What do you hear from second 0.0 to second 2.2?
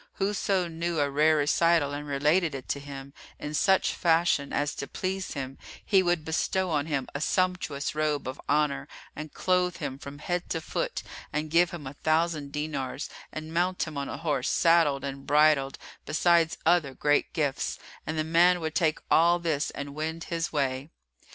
Whoso knew a rare recital and